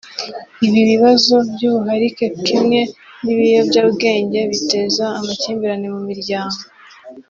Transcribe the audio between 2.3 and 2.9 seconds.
kimwe